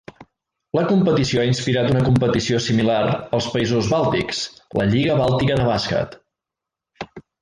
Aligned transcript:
La 0.77 0.83
competició 0.91 1.41
ha 1.41 1.49
inspirat 1.49 1.89
una 1.91 2.01
competició 2.07 2.61
similar 2.69 2.97
als 3.39 3.49
països 3.57 3.91
bàltics, 3.93 4.41
la 4.81 4.89
Lliga 4.95 5.19
Bàltica 5.21 5.59
de 5.61 5.69
bàsquet. 5.69 6.17